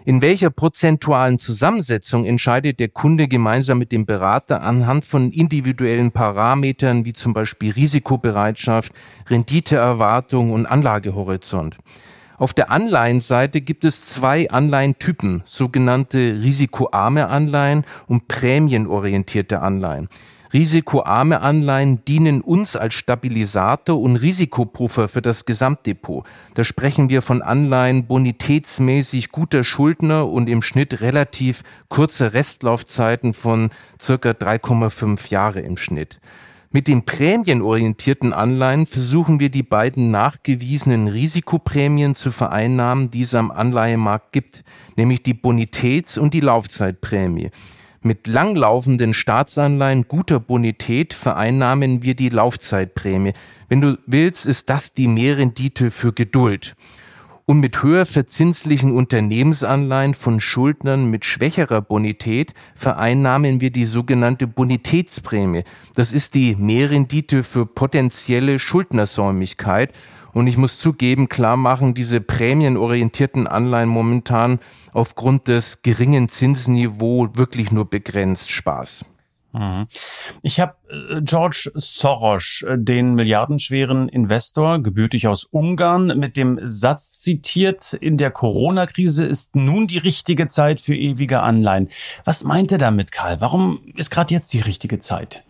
In 0.05 0.22
welcher 0.22 0.50
prozentualen 0.50 1.39
Zusammensetzung 1.39 2.24
entscheidet 2.24 2.79
der 2.79 2.88
Kunde 2.88 3.27
gemeinsam 3.27 3.79
mit 3.79 3.91
dem 3.91 4.05
Berater 4.05 4.62
anhand 4.62 5.03
von 5.03 5.29
individuellen 5.31 6.13
Parametern 6.13 7.03
wie 7.03 7.12
zum 7.12 7.34
Beispiel 7.34 7.74
Risikobereitschaft, 7.74 8.93
Renditeerwartung 9.29 10.53
und 10.53 10.67
Anlagehorizont. 10.67 11.75
Auf 12.38 12.53
der 12.53 12.72
Anleihenseite 12.72 13.60
gibt 13.60 13.84
es 13.84 14.07
zwei 14.07 14.50
Anleihentypen, 14.50 15.41
sogenannte 15.43 16.39
risikoarme 16.41 17.27
Anleihen 17.27 17.84
und 18.07 18.29
prämienorientierte 18.29 19.62
Anleihen. 19.62 20.07
Risikoarme 20.55 21.41
Anleihen 21.41 22.05
dienen 22.05 22.39
uns 22.39 22.77
als 22.77 22.93
Stabilisator 22.93 24.00
und 24.00 24.15
Risikopuffer 24.15 25.09
für 25.09 25.21
das 25.21 25.43
Gesamtdepot. 25.43 26.25
Da 26.53 26.63
sprechen 26.63 27.09
wir 27.09 27.21
von 27.21 27.41
Anleihen 27.41 28.07
bonitätsmäßig 28.07 29.33
guter 29.33 29.65
Schuldner 29.65 30.29
und 30.29 30.47
im 30.47 30.62
Schnitt 30.62 31.01
relativ 31.01 31.63
kurze 31.89 32.31
Restlaufzeiten 32.31 33.33
von 33.33 33.69
circa 34.01 34.29
3,5 34.29 35.29
Jahre 35.29 35.59
im 35.59 35.75
Schnitt. 35.75 36.21
Mit 36.71 36.88
den 36.88 37.03
prämienorientierten 37.03 38.31
Anleihen 38.31 38.85
versuchen 38.85 39.41
wir 39.41 39.50
die 39.50 39.63
beiden 39.63 40.09
nachgewiesenen 40.09 41.09
Risikoprämien 41.09 42.15
zu 42.15 42.31
vereinnahmen, 42.31 43.12
die 43.12 43.24
es 43.24 43.35
am 43.35 43.51
Anleihemarkt 43.51 44.31
gibt, 44.31 44.63
nämlich 44.95 45.21
die 45.21 45.33
Bonitäts- 45.33 46.17
und 46.17 46.33
die 46.33 46.39
Laufzeitprämie. 46.39 47.51
Mit 48.05 48.27
langlaufenden 48.27 49.15
Staatsanleihen 49.15 50.07
guter 50.07 50.39
Bonität 50.39 51.15
vereinnahmen 51.15 52.03
wir 52.03 52.13
die 52.13 52.29
Laufzeitprämie. 52.29 53.33
Wenn 53.67 53.81
du 53.81 53.97
willst, 54.05 54.45
ist 54.45 54.69
das 54.69 54.93
die 54.93 55.07
Mehrrendite 55.07 55.89
für 55.89 56.13
Geduld 56.13 56.75
und 57.45 57.59
mit 57.59 57.81
höher 57.81 58.05
verzinslichen 58.05 58.91
Unternehmensanleihen 58.91 60.13
von 60.13 60.39
Schuldnern 60.39 61.09
mit 61.09 61.25
schwächerer 61.25 61.81
Bonität 61.81 62.53
vereinnahmen 62.74 63.62
wir 63.62 63.71
die 63.71 63.85
sogenannte 63.85 64.47
Bonitätsprämie. 64.47 65.63
Das 65.95 66.13
ist 66.13 66.33
die 66.33 66.55
Mehrrendite 66.55 67.43
für 67.43 67.65
potenzielle 67.65 68.59
Schuldnersäumigkeit. 68.59 69.93
Und 70.36 70.48
ich 70.48 70.58
muss 70.58 70.80
zugeben, 70.80 71.30
klar 71.30 71.56
machen 71.56 71.94
diese 71.94 72.20
prämienorientierten 72.20 73.48
Anleihen 73.48 73.88
momentan 73.88 74.60
aufgrund 74.92 75.48
des 75.48 75.82
geringen 75.82 76.27
Zinsniveaus 76.27 77.30
wirklich 77.36 77.72
nur 77.72 77.89
begrenzt 77.89 78.51
Spaß. 78.51 79.06
Mhm. 79.54 79.88
Ich 80.42 80.60
habe 80.60 80.75
äh, 80.89 81.22
George 81.22 81.72
Soros, 81.75 82.65
äh, 82.68 82.77
den 82.77 83.15
milliardenschweren 83.15 84.10
Investor, 84.10 84.84
gebürtig 84.84 85.30
aus 85.30 85.46
Ungarn, 85.46 86.08
mit 86.20 86.36
dem 86.36 86.60
Satz 86.62 87.22
zitiert, 87.22 87.94
in 87.94 88.18
der 88.18 88.30
Corona-Krise 88.30 89.25
ist 89.25 89.56
nun 89.56 89.88
die 89.88 90.00
richtige 90.00 90.48
Zeit 90.48 90.82
für 90.82 90.96
ewige 90.96 91.39
Anleihen. 91.39 91.88
Was 92.25 92.44
meint 92.44 92.74
er 92.74 92.77
damit, 92.77 93.13
Karl? 93.13 93.39
Warum 93.39 93.80
ist 93.96 94.12
gerade 94.12 94.34
jetzt 94.34 94.51
die 94.51 94.60
richtige 94.60 95.00
Zeit? 95.00 95.46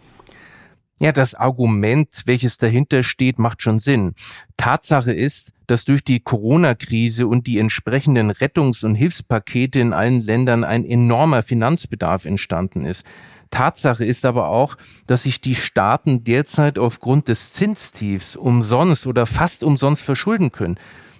Ja, 1.01 1.11
das 1.11 1.35
Argument, 1.35 2.07
welches 2.25 2.57
dahinter 2.57 3.03
steht, 3.03 3.37
macht 3.37 3.61
schon 3.61 3.79
Sinn. 3.79 4.13
Tatsache 4.55 5.11
ist, 5.11 5.51
dass 5.67 5.83
durch 5.83 6.05
die 6.05 6.21
Corona-Krise 6.21 7.27
und 7.27 7.47
die 7.47 7.59
entsprechenden 7.59 8.31
Rettungs- 8.31 8.85
und 8.85 8.95
Hilfspakete 8.95 9.79
in 9.81 9.91
allen 9.91 10.21
Ländern 10.21 10.63
ein 10.63 10.85
enormer 10.85 11.43
Finanzbedarf 11.43 12.23
entstanden 12.23 12.85
ist. 12.85 13.05
Tatsache 13.49 14.05
ist 14.05 14.25
aber 14.25 14.47
auch, 14.47 14.77
dass 15.05 15.23
sich 15.23 15.41
die 15.41 15.55
Staaten 15.55 16.23
derzeit 16.23 16.79
aufgrund 16.79 17.27
des 17.27 17.51
Zinstiefs 17.53 18.37
umsonst 18.37 19.05
oder 19.05 19.25
fast 19.25 19.63
umsonst 19.63 20.01
verschulden 20.01 20.51
können. 20.51 20.77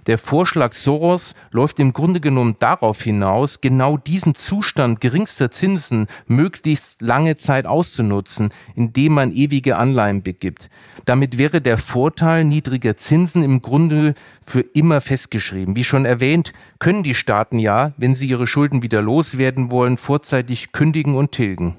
Der 0.07 0.19
Vorschlag 0.19 0.73
Soros 0.73 1.33
läuft 1.51 1.79
im 1.79 1.91
Grunde 1.91 2.19
genommen 2.19 2.57
darauf 2.59 3.01
hinaus, 3.01 3.59
genau 3.59 3.97
diesen 3.97 4.35
Zustand 4.35 5.01
geringster 5.01 5.49
Zinsen 5.49 6.07
möglichst 6.27 7.01
lange 7.01 7.37
Zeit 7.37 7.65
auszunutzen, 7.65 8.51
indem 8.75 9.13
man 9.13 9.33
ewige 9.33 9.77
Anleihen 9.77 10.21
begibt. 10.21 10.69
Damit 11.05 11.39
wäre 11.39 11.59
der 11.59 11.79
Vorteil 11.79 12.43
niedriger 12.43 12.95
Zinsen 12.95 13.43
im 13.43 13.63
Grunde 13.63 14.13
für 14.45 14.61
immer 14.61 15.01
festgeschrieben. 15.01 15.75
Wie 15.75 15.83
schon 15.83 16.05
erwähnt, 16.05 16.53
können 16.77 17.01
die 17.01 17.15
Staaten 17.15 17.57
ja, 17.57 17.93
wenn 17.97 18.13
sie 18.13 18.29
ihre 18.29 18.45
Schulden 18.45 18.83
wieder 18.83 19.01
loswerden 19.01 19.71
wollen, 19.71 19.97
vorzeitig 19.97 20.71
kündigen 20.71 21.15
und 21.15 21.31
tilgen. 21.31 21.77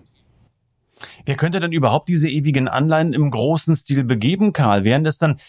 Wer 1.26 1.34
könnte 1.34 1.60
denn 1.60 1.72
überhaupt 1.72 2.08
diese 2.08 2.30
ewigen 2.30 2.68
Anleihen 2.68 3.12
im 3.12 3.30
großen 3.30 3.74
Stil 3.74 4.04
begeben, 4.04 4.52
Karl? 4.52 4.84
Wären 4.84 5.04
das 5.04 5.18
dann 5.18 5.40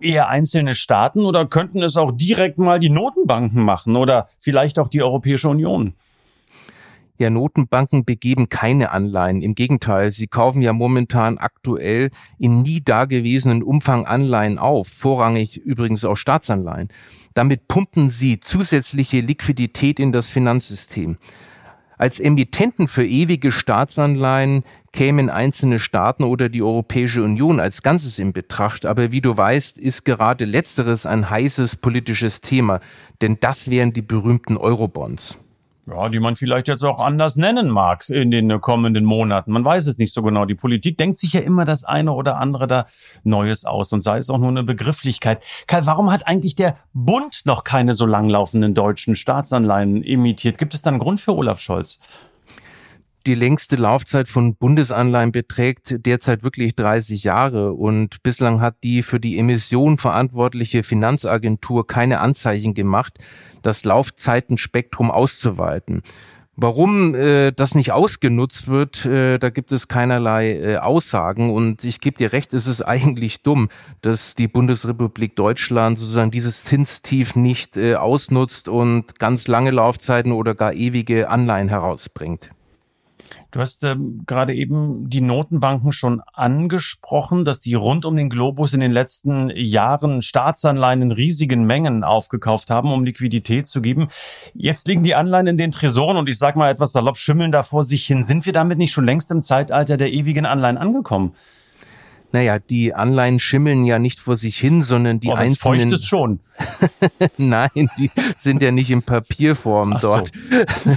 eher 0.00 0.28
einzelne 0.28 0.74
Staaten 0.74 1.24
oder 1.24 1.46
könnten 1.46 1.82
es 1.82 1.96
auch 1.96 2.12
direkt 2.12 2.58
mal 2.58 2.80
die 2.80 2.90
Notenbanken 2.90 3.62
machen 3.62 3.96
oder 3.96 4.28
vielleicht 4.38 4.78
auch 4.78 4.88
die 4.88 5.02
Europäische 5.02 5.48
Union? 5.48 5.94
Ja, 7.18 7.30
Notenbanken 7.30 8.04
begeben 8.04 8.48
keine 8.48 8.90
Anleihen. 8.90 9.42
Im 9.42 9.54
Gegenteil, 9.54 10.10
sie 10.10 10.26
kaufen 10.26 10.60
ja 10.60 10.72
momentan 10.72 11.38
aktuell 11.38 12.10
in 12.38 12.62
nie 12.62 12.80
dagewesenen 12.80 13.62
Umfang 13.62 14.06
Anleihen 14.06 14.58
auf, 14.58 14.88
vorrangig 14.88 15.56
übrigens 15.58 16.04
auch 16.04 16.16
Staatsanleihen. 16.16 16.88
Damit 17.32 17.68
pumpen 17.68 18.08
sie 18.08 18.40
zusätzliche 18.40 19.20
Liquidität 19.20 20.00
in 20.00 20.10
das 20.10 20.30
Finanzsystem. 20.30 21.16
Als 22.02 22.18
Emittenten 22.18 22.88
für 22.88 23.06
ewige 23.06 23.52
Staatsanleihen 23.52 24.64
kämen 24.92 25.30
einzelne 25.30 25.78
Staaten 25.78 26.24
oder 26.24 26.48
die 26.48 26.60
Europäische 26.60 27.22
Union 27.22 27.60
als 27.60 27.84
Ganzes 27.84 28.18
in 28.18 28.32
Betracht. 28.32 28.86
Aber 28.86 29.12
wie 29.12 29.20
du 29.20 29.36
weißt, 29.36 29.78
ist 29.78 30.04
gerade 30.04 30.44
letzteres 30.44 31.06
ein 31.06 31.30
heißes 31.30 31.76
politisches 31.76 32.40
Thema, 32.40 32.80
denn 33.20 33.36
das 33.38 33.70
wären 33.70 33.92
die 33.92 34.02
berühmten 34.02 34.56
Eurobonds. 34.56 35.38
Ja, 35.86 36.08
die 36.08 36.20
man 36.20 36.36
vielleicht 36.36 36.68
jetzt 36.68 36.84
auch 36.84 37.04
anders 37.04 37.34
nennen 37.34 37.68
mag 37.68 38.08
in 38.08 38.30
den 38.30 38.60
kommenden 38.60 39.04
Monaten. 39.04 39.50
Man 39.50 39.64
weiß 39.64 39.88
es 39.88 39.98
nicht 39.98 40.12
so 40.12 40.22
genau. 40.22 40.44
Die 40.44 40.54
Politik 40.54 40.96
denkt 40.96 41.18
sich 41.18 41.32
ja 41.32 41.40
immer 41.40 41.64
das 41.64 41.82
eine 41.82 42.12
oder 42.12 42.36
andere 42.36 42.68
da 42.68 42.86
Neues 43.24 43.64
aus 43.64 43.92
und 43.92 44.00
sei 44.00 44.18
es 44.18 44.30
auch 44.30 44.38
nur 44.38 44.50
eine 44.50 44.62
Begrifflichkeit. 44.62 45.42
Karl, 45.66 45.84
warum 45.86 46.12
hat 46.12 46.28
eigentlich 46.28 46.54
der 46.54 46.76
Bund 46.92 47.42
noch 47.46 47.64
keine 47.64 47.94
so 47.94 48.06
langlaufenden 48.06 48.74
deutschen 48.74 49.16
Staatsanleihen 49.16 50.04
emittiert? 50.04 50.56
Gibt 50.56 50.74
es 50.74 50.82
da 50.82 50.90
einen 50.90 51.00
Grund 51.00 51.20
für 51.20 51.34
Olaf 51.34 51.58
Scholz? 51.58 51.98
Die 53.26 53.34
längste 53.34 53.76
Laufzeit 53.76 54.28
von 54.28 54.56
Bundesanleihen 54.56 55.32
beträgt 55.32 56.06
derzeit 56.06 56.42
wirklich 56.42 56.76
30 56.76 57.24
Jahre 57.24 57.72
und 57.72 58.22
bislang 58.22 58.60
hat 58.60 58.76
die 58.82 59.02
für 59.02 59.20
die 59.20 59.38
Emission 59.38 59.98
verantwortliche 59.98 60.82
Finanzagentur 60.82 61.86
keine 61.86 62.20
Anzeichen 62.20 62.74
gemacht, 62.74 63.18
das 63.62 63.84
Laufzeitenspektrum 63.84 65.10
auszuweiten. 65.10 66.02
Warum 66.54 67.14
äh, 67.14 67.50
das 67.50 67.74
nicht 67.74 67.92
ausgenutzt 67.92 68.68
wird, 68.68 69.06
äh, 69.06 69.38
da 69.38 69.48
gibt 69.48 69.72
es 69.72 69.88
keinerlei 69.88 70.52
äh, 70.52 70.76
Aussagen. 70.76 71.50
Und 71.50 71.82
ich 71.82 71.98
gebe 71.98 72.18
dir 72.18 72.32
recht, 72.32 72.52
es 72.52 72.66
ist 72.66 72.82
eigentlich 72.82 73.42
dumm, 73.42 73.70
dass 74.02 74.34
die 74.34 74.48
Bundesrepublik 74.48 75.34
Deutschland 75.34 75.98
sozusagen 75.98 76.30
dieses 76.30 76.64
Zinstief 76.64 77.36
nicht 77.36 77.78
äh, 77.78 77.94
ausnutzt 77.94 78.68
und 78.68 79.18
ganz 79.18 79.48
lange 79.48 79.70
Laufzeiten 79.70 80.32
oder 80.32 80.54
gar 80.54 80.74
ewige 80.74 81.30
Anleihen 81.30 81.70
herausbringt. 81.70 82.50
Du 83.52 83.60
hast 83.60 83.84
ähm, 83.84 84.22
gerade 84.26 84.54
eben 84.54 85.10
die 85.10 85.20
Notenbanken 85.20 85.92
schon 85.92 86.22
angesprochen, 86.32 87.44
dass 87.44 87.60
die 87.60 87.74
rund 87.74 88.06
um 88.06 88.16
den 88.16 88.30
Globus 88.30 88.72
in 88.72 88.80
den 88.80 88.92
letzten 88.92 89.50
Jahren 89.54 90.22
Staatsanleihen 90.22 91.02
in 91.02 91.12
riesigen 91.12 91.64
Mengen 91.64 92.02
aufgekauft 92.02 92.70
haben, 92.70 92.90
um 92.90 93.04
Liquidität 93.04 93.66
zu 93.66 93.82
geben. 93.82 94.08
Jetzt 94.54 94.88
liegen 94.88 95.02
die 95.02 95.14
Anleihen 95.14 95.48
in 95.48 95.58
den 95.58 95.70
Tresoren 95.70 96.16
und 96.16 96.30
ich 96.30 96.38
sage 96.38 96.58
mal 96.58 96.70
etwas 96.70 96.92
salopp 96.92 97.18
schimmeln 97.18 97.52
da 97.52 97.62
vor 97.62 97.84
sich 97.84 98.06
hin. 98.06 98.22
Sind 98.22 98.46
wir 98.46 98.54
damit 98.54 98.78
nicht 98.78 98.92
schon 98.92 99.04
längst 99.04 99.30
im 99.30 99.42
Zeitalter 99.42 99.98
der 99.98 100.10
ewigen 100.14 100.46
Anleihen 100.46 100.78
angekommen? 100.78 101.34
Naja, 102.32 102.58
die 102.58 102.94
Anleihen 102.94 103.38
schimmeln 103.38 103.84
ja 103.84 103.98
nicht 103.98 104.18
vor 104.18 104.36
sich 104.36 104.56
hin, 104.56 104.80
sondern 104.80 105.20
die 105.20 105.28
oh, 105.28 105.34
einzelnen. 105.34 105.80
Feucht 105.80 105.92
ist 105.92 106.08
schon. 106.08 106.40
Nein, 107.36 107.90
die 107.98 108.10
sind 108.36 108.62
ja 108.62 108.70
nicht 108.70 108.90
in 108.90 109.02
Papierform 109.02 109.94
Ach 109.94 110.00
dort, 110.00 110.32
so. 110.32 110.96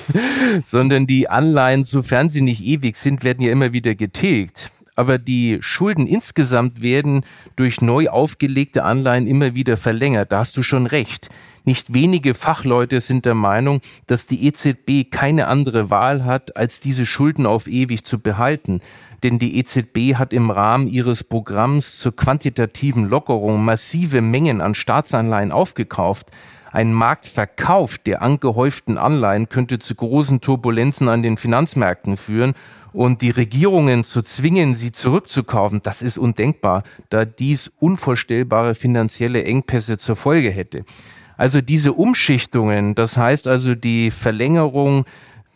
sondern 0.63 1.07
die 1.07 1.29
Anleihen, 1.29 1.83
sofern 1.83 2.29
sie 2.29 2.41
nicht 2.41 2.63
ewig 2.63 2.95
sind, 2.95 3.23
werden 3.23 3.41
ja 3.43 3.51
immer 3.51 3.73
wieder 3.73 3.95
getilgt. 3.95 4.71
Aber 4.97 5.17
die 5.17 5.57
Schulden 5.59 6.07
insgesamt 6.07 6.81
werden 6.81 7.25
durch 7.57 7.81
neu 7.81 8.07
aufgelegte 8.07 8.85
Anleihen 8.85 9.27
immer 9.27 9.53
wieder 9.53 9.75
verlängert. 9.75 10.31
Da 10.31 10.39
hast 10.39 10.55
du 10.55 10.63
schon 10.63 10.85
recht. 10.85 11.27
Nicht 11.65 11.93
wenige 11.93 12.33
Fachleute 12.33 13.01
sind 13.01 13.25
der 13.25 13.33
Meinung, 13.33 13.81
dass 14.07 14.27
die 14.27 14.45
EZB 14.47 15.11
keine 15.11 15.47
andere 15.47 15.89
Wahl 15.89 16.23
hat, 16.23 16.55
als 16.55 16.79
diese 16.79 17.05
Schulden 17.05 17.45
auf 17.45 17.67
ewig 17.67 18.05
zu 18.05 18.19
behalten 18.19 18.79
denn 19.23 19.39
die 19.39 19.57
EZB 19.57 20.15
hat 20.15 20.33
im 20.33 20.49
Rahmen 20.49 20.87
ihres 20.87 21.23
Programms 21.23 21.99
zur 21.99 22.15
quantitativen 22.15 23.07
Lockerung 23.07 23.63
massive 23.63 24.21
Mengen 24.21 24.61
an 24.61 24.75
Staatsanleihen 24.75 25.51
aufgekauft. 25.51 26.31
Ein 26.71 26.93
Marktverkauf 26.93 27.97
der 27.97 28.21
angehäuften 28.21 28.97
Anleihen 28.97 29.47
könnte 29.47 29.79
zu 29.79 29.95
großen 29.95 30.41
Turbulenzen 30.41 31.07
an 31.07 31.23
den 31.23 31.37
Finanzmärkten 31.37 32.17
führen 32.17 32.53
und 32.91 33.21
die 33.21 33.29
Regierungen 33.29 34.03
zu 34.03 34.21
zwingen, 34.21 34.75
sie 34.75 34.91
zurückzukaufen, 34.91 35.81
das 35.83 36.01
ist 36.01 36.17
undenkbar, 36.17 36.83
da 37.09 37.25
dies 37.25 37.71
unvorstellbare 37.79 38.75
finanzielle 38.75 39.43
Engpässe 39.43 39.97
zur 39.97 40.15
Folge 40.15 40.49
hätte. 40.49 40.85
Also 41.37 41.61
diese 41.61 41.93
Umschichtungen, 41.93 42.95
das 42.95 43.17
heißt 43.17 43.47
also 43.47 43.75
die 43.75 44.11
Verlängerung 44.11 45.05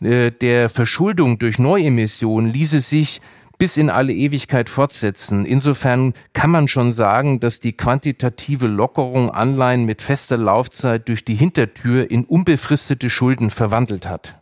äh, 0.02 0.30
der 0.30 0.68
Verschuldung 0.68 1.38
durch 1.38 1.58
Neuemissionen 1.58 2.52
ließe 2.52 2.80
sich 2.80 3.20
bis 3.60 3.76
in 3.76 3.90
alle 3.90 4.14
Ewigkeit 4.14 4.70
fortsetzen. 4.70 5.44
Insofern 5.44 6.14
kann 6.32 6.50
man 6.50 6.66
schon 6.66 6.92
sagen, 6.92 7.40
dass 7.40 7.60
die 7.60 7.74
quantitative 7.74 8.66
Lockerung 8.66 9.30
Anleihen 9.30 9.84
mit 9.84 10.00
fester 10.00 10.38
Laufzeit 10.38 11.10
durch 11.10 11.26
die 11.26 11.34
Hintertür 11.34 12.10
in 12.10 12.24
unbefristete 12.24 13.10
Schulden 13.10 13.50
verwandelt 13.50 14.08
hat. 14.08 14.40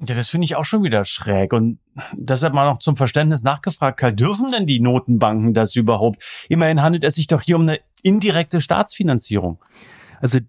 Ja, 0.00 0.16
das 0.16 0.30
finde 0.30 0.46
ich 0.46 0.56
auch 0.56 0.64
schon 0.64 0.82
wieder 0.82 1.04
schräg. 1.04 1.52
Und 1.52 1.78
deshalb 2.12 2.54
mal 2.54 2.68
noch 2.68 2.80
zum 2.80 2.96
Verständnis 2.96 3.44
nachgefragt, 3.44 4.00
Karl, 4.00 4.12
dürfen 4.12 4.50
denn 4.50 4.66
die 4.66 4.80
Notenbanken 4.80 5.54
das 5.54 5.76
überhaupt? 5.76 6.20
Immerhin 6.48 6.82
handelt 6.82 7.04
es 7.04 7.14
sich 7.14 7.28
doch 7.28 7.40
hier 7.40 7.54
um 7.54 7.62
eine 7.62 7.78
indirekte 8.02 8.60
Staatsfinanzierung. 8.60 9.60
Also 10.20 10.40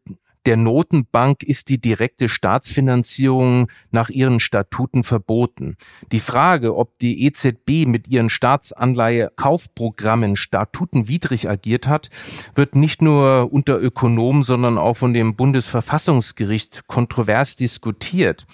der 0.46 0.58
Notenbank 0.58 1.44
ist 1.44 1.70
die 1.70 1.80
direkte 1.80 2.30
Staatsfinanzierung 2.30 3.72
nach 3.92 4.10
ihren 4.10 4.40
Statuten 4.40 5.04
verboten. 5.04 5.78
Die 6.12 6.20
Frage, 6.20 6.76
ob 6.76 6.98
die 7.00 7.26
EZB 7.26 7.88
mit 7.88 8.08
ihren 8.08 8.30
Staatsanleihe-Kaufprogrammen 8.30 10.36
statutenwidrig 10.36 11.50
agiert 11.50 11.88
hat, 11.88 12.10
wird 12.54 12.76
nicht 12.76 13.02
nur 13.02 13.52
unter 13.52 13.82
Ökonomen, 13.82 14.44
sondern 14.44 14.78
auch 14.78 14.96
von 14.96 15.14
dem 15.14 15.36
Bundesverfassungsgericht 15.36 16.88
kontrovers 16.88 17.56
diskutiert. 17.56 18.46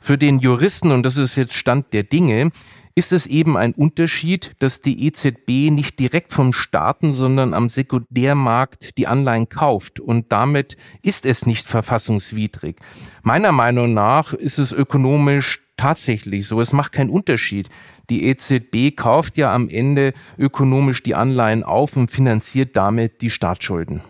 Für 0.00 0.18
den 0.18 0.40
Juristen, 0.40 0.90
und 0.90 1.04
das 1.04 1.16
ist 1.16 1.36
jetzt 1.36 1.54
Stand 1.54 1.92
der 1.92 2.02
Dinge, 2.02 2.50
ist 2.94 3.12
es 3.12 3.26
eben 3.26 3.56
ein 3.56 3.72
Unterschied, 3.72 4.52
dass 4.58 4.82
die 4.82 5.06
EZB 5.06 5.70
nicht 5.70 5.98
direkt 5.98 6.32
vom 6.32 6.52
Staaten, 6.52 7.12
sondern 7.12 7.54
am 7.54 7.68
Sekundärmarkt 7.68 8.98
die 8.98 9.06
Anleihen 9.06 9.48
kauft 9.48 10.00
und 10.00 10.32
damit 10.32 10.76
ist 11.02 11.24
es 11.26 11.46
nicht 11.46 11.66
verfassungswidrig. 11.66 12.76
Meiner 13.22 13.52
Meinung 13.52 13.94
nach 13.94 14.32
ist 14.34 14.58
es 14.58 14.72
ökonomisch 14.72 15.60
tatsächlich 15.76 16.46
so. 16.46 16.60
Es 16.60 16.72
macht 16.72 16.92
keinen 16.92 17.10
Unterschied. 17.10 17.68
Die 18.10 18.24
EZB 18.26 18.94
kauft 18.94 19.36
ja 19.36 19.54
am 19.54 19.68
Ende 19.68 20.12
ökonomisch 20.38 21.02
die 21.02 21.14
Anleihen 21.14 21.62
auf 21.64 21.96
und 21.96 22.10
finanziert 22.10 22.76
damit 22.76 23.22
die 23.22 23.30
Staatsschulden. 23.30 24.02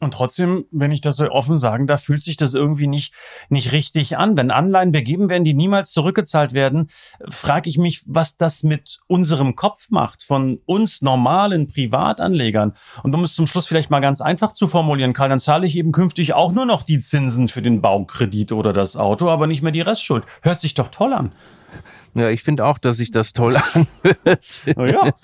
Und 0.00 0.14
trotzdem, 0.14 0.64
wenn 0.70 0.92
ich 0.92 1.00
das 1.00 1.16
so 1.16 1.28
offen 1.28 1.56
sagen 1.56 1.88
darf, 1.88 2.04
fühlt 2.04 2.22
sich 2.22 2.36
das 2.36 2.54
irgendwie 2.54 2.86
nicht, 2.86 3.12
nicht 3.48 3.72
richtig 3.72 4.16
an. 4.16 4.36
Wenn 4.36 4.52
Anleihen 4.52 4.92
begeben 4.92 5.28
werden, 5.28 5.42
die 5.42 5.54
niemals 5.54 5.90
zurückgezahlt 5.90 6.52
werden, 6.52 6.88
frage 7.28 7.68
ich 7.68 7.78
mich, 7.78 8.02
was 8.06 8.36
das 8.36 8.62
mit 8.62 9.00
unserem 9.08 9.56
Kopf 9.56 9.90
macht, 9.90 10.22
von 10.22 10.60
uns 10.66 11.02
normalen 11.02 11.66
Privatanlegern. 11.66 12.74
Und 13.02 13.14
um 13.14 13.24
es 13.24 13.34
zum 13.34 13.48
Schluss 13.48 13.66
vielleicht 13.66 13.90
mal 13.90 13.98
ganz 13.98 14.20
einfach 14.20 14.52
zu 14.52 14.68
formulieren, 14.68 15.14
Karl, 15.14 15.30
dann 15.30 15.40
zahle 15.40 15.66
ich 15.66 15.76
eben 15.76 15.90
künftig 15.90 16.32
auch 16.32 16.52
nur 16.52 16.64
noch 16.64 16.84
die 16.84 17.00
Zinsen 17.00 17.48
für 17.48 17.62
den 17.62 17.80
Baukredit 17.80 18.52
oder 18.52 18.72
das 18.72 18.96
Auto, 18.96 19.28
aber 19.28 19.48
nicht 19.48 19.62
mehr 19.62 19.72
die 19.72 19.80
Restschuld. 19.80 20.24
Hört 20.42 20.60
sich 20.60 20.74
doch 20.74 20.88
toll 20.88 21.12
an. 21.12 21.32
Ja, 22.14 22.30
ich 22.30 22.42
finde 22.42 22.64
auch, 22.64 22.78
dass 22.78 22.96
sich 22.96 23.10
das 23.10 23.32
toll 23.32 23.56
anhört. 23.74 24.62
Oh 24.76 24.84
ja. 24.84 25.10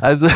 Also, 0.00 0.26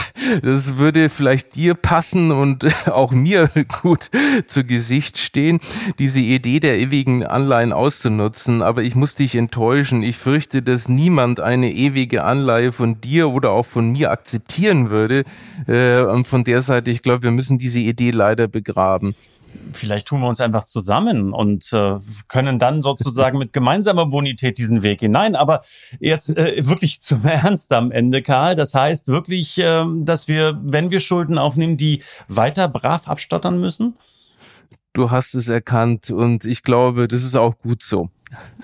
das 0.42 0.76
würde 0.76 1.08
vielleicht 1.08 1.54
dir 1.54 1.74
passen 1.74 2.30
und 2.30 2.66
auch 2.88 3.10
mir 3.10 3.48
gut 3.80 4.10
zu 4.46 4.64
Gesicht 4.64 5.16
stehen, 5.16 5.60
diese 5.98 6.20
Idee 6.20 6.60
der 6.60 6.78
ewigen 6.78 7.24
Anleihen 7.24 7.72
auszunutzen. 7.72 8.60
Aber 8.60 8.82
ich 8.82 8.94
muss 8.94 9.14
dich 9.14 9.34
enttäuschen. 9.34 10.02
Ich 10.02 10.18
fürchte, 10.18 10.60
dass 10.60 10.90
niemand 10.90 11.40
eine 11.40 11.72
ewige 11.72 12.24
Anleihe 12.24 12.70
von 12.70 13.00
dir 13.00 13.30
oder 13.30 13.50
auch 13.52 13.64
von 13.64 13.92
mir 13.92 14.10
akzeptieren 14.10 14.90
würde. 14.90 15.24
Äh, 15.66 16.02
und 16.02 16.26
von 16.26 16.44
der 16.44 16.60
Seite, 16.60 16.90
ich 16.90 17.00
glaube, 17.00 17.22
wir 17.22 17.30
müssen 17.30 17.56
diese 17.56 17.80
Idee 17.80 18.10
leider 18.10 18.48
begraben 18.48 19.14
vielleicht 19.72 20.06
tun 20.06 20.20
wir 20.20 20.28
uns 20.28 20.40
einfach 20.40 20.64
zusammen 20.64 21.32
und 21.32 21.72
äh, 21.72 21.98
können 22.28 22.58
dann 22.58 22.82
sozusagen 22.82 23.38
mit 23.38 23.52
gemeinsamer 23.52 24.06
Bonität 24.06 24.58
diesen 24.58 24.82
Weg 24.82 25.00
gehen. 25.00 25.12
Nein, 25.12 25.36
aber 25.36 25.62
jetzt 26.00 26.36
äh, 26.36 26.66
wirklich 26.66 27.02
zum 27.02 27.24
Ernst 27.26 27.72
am 27.72 27.90
Ende, 27.90 28.22
Karl. 28.22 28.56
Das 28.56 28.74
heißt 28.74 29.08
wirklich, 29.08 29.58
äh, 29.58 29.84
dass 29.98 30.28
wir, 30.28 30.58
wenn 30.62 30.90
wir 30.90 31.00
Schulden 31.00 31.38
aufnehmen, 31.38 31.76
die 31.76 32.02
weiter 32.28 32.68
brav 32.68 33.08
abstottern 33.08 33.60
müssen? 33.60 33.96
Du 34.92 35.10
hast 35.10 35.34
es 35.34 35.48
erkannt 35.48 36.10
und 36.10 36.44
ich 36.46 36.62
glaube, 36.62 37.06
das 37.06 37.22
ist 37.22 37.36
auch 37.36 37.58
gut 37.58 37.82
so. 37.82 38.08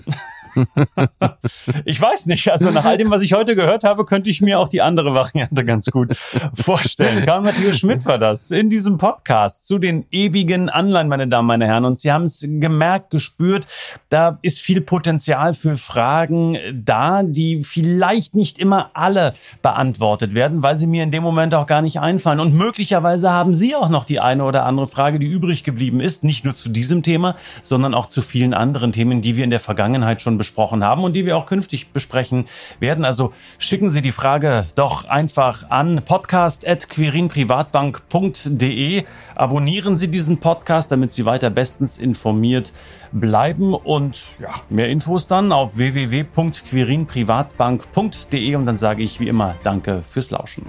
ich 1.84 2.00
weiß 2.00 2.26
nicht. 2.26 2.50
Also 2.50 2.70
nach 2.70 2.84
all 2.84 2.98
dem, 2.98 3.10
was 3.10 3.22
ich 3.22 3.32
heute 3.32 3.54
gehört 3.54 3.84
habe, 3.84 4.04
könnte 4.04 4.30
ich 4.30 4.40
mir 4.40 4.58
auch 4.58 4.68
die 4.68 4.82
andere 4.82 5.14
Variante 5.14 5.64
ganz 5.64 5.90
gut 5.90 6.16
vorstellen. 6.54 7.24
Karl 7.24 7.42
Matthias 7.42 7.78
Schmidt 7.78 8.04
war 8.04 8.18
das 8.18 8.50
in 8.50 8.70
diesem 8.70 8.98
Podcast 8.98 9.66
zu 9.66 9.78
den 9.78 10.06
ewigen 10.10 10.68
Anleihen, 10.68 11.08
meine 11.08 11.28
Damen, 11.28 11.48
meine 11.48 11.66
Herren. 11.66 11.84
Und 11.84 11.98
Sie 11.98 12.12
haben 12.12 12.24
es 12.24 12.46
gemerkt, 12.46 13.10
gespürt, 13.10 13.66
da 14.08 14.38
ist 14.42 14.60
viel 14.60 14.80
Potenzial 14.80 15.54
für 15.54 15.76
Fragen 15.76 16.58
da, 16.72 17.22
die 17.22 17.62
vielleicht 17.62 18.34
nicht 18.34 18.58
immer 18.58 18.90
alle 18.94 19.32
beantwortet 19.62 20.34
werden, 20.34 20.62
weil 20.62 20.76
sie 20.76 20.86
mir 20.86 21.02
in 21.02 21.10
dem 21.10 21.22
Moment 21.22 21.54
auch 21.54 21.66
gar 21.66 21.82
nicht 21.82 22.00
einfallen. 22.00 22.40
Und 22.40 22.54
möglicherweise 22.54 23.30
haben 23.30 23.54
Sie 23.54 23.74
auch 23.74 23.88
noch 23.88 24.04
die 24.04 24.20
eine 24.20 24.44
oder 24.44 24.64
andere 24.64 24.86
Frage, 24.86 25.18
die 25.18 25.26
übrig 25.26 25.64
geblieben 25.64 26.00
ist, 26.00 26.24
nicht 26.24 26.44
nur 26.44 26.54
zu 26.54 26.68
diesem 26.68 27.02
Thema, 27.02 27.36
sondern 27.62 27.94
auch 27.94 28.06
zu 28.06 28.22
vielen 28.22 28.54
anderen 28.54 28.92
Themen, 28.92 29.22
die 29.22 29.36
wir 29.36 29.44
in 29.44 29.50
der 29.50 29.60
Vergangenheit 29.60 30.22
schon 30.22 30.38
besprochen 30.42 30.82
haben 30.82 31.04
und 31.04 31.12
die 31.12 31.24
wir 31.24 31.36
auch 31.36 31.46
künftig 31.46 31.92
besprechen 31.92 32.46
werden. 32.80 33.04
Also 33.04 33.32
schicken 33.58 33.90
Sie 33.90 34.02
die 34.02 34.10
Frage 34.10 34.66
doch 34.74 35.04
einfach 35.04 35.70
an 35.70 36.02
podcast.quirinprivatbank.de. 36.04 39.04
Abonnieren 39.36 39.96
Sie 39.96 40.08
diesen 40.08 40.38
Podcast, 40.38 40.90
damit 40.90 41.12
Sie 41.12 41.24
weiter 41.24 41.48
bestens 41.48 41.96
informiert 41.96 42.72
bleiben 43.12 43.72
und 43.72 44.20
ja, 44.40 44.48
mehr 44.68 44.88
Infos 44.88 45.28
dann 45.28 45.52
auf 45.52 45.76
www.quirinprivatbank.de 45.76 48.56
und 48.56 48.66
dann 48.66 48.76
sage 48.76 49.04
ich 49.04 49.20
wie 49.20 49.28
immer 49.28 49.54
Danke 49.62 50.02
fürs 50.02 50.32
Lauschen. 50.32 50.66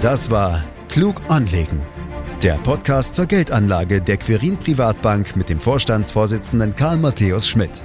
Das 0.00 0.30
war 0.30 0.64
Klug 0.88 1.22
anlegen. 1.28 1.80
Der 2.42 2.58
Podcast 2.58 3.14
zur 3.14 3.26
Geldanlage 3.26 4.02
der 4.02 4.16
Quirin 4.16 4.56
Privatbank 4.56 5.36
mit 5.36 5.48
dem 5.48 5.60
Vorstandsvorsitzenden 5.60 6.74
Karl 6.74 6.96
Matthäus 6.96 7.46
Schmidt. 7.46 7.84